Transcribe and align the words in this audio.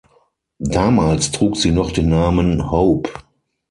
Damals 0.63 1.29
trug 1.29 1.55
sie 1.57 1.69
noch 1.69 1.91
den 1.91 2.09
Namen 2.09 2.71
Hope. 2.71 3.11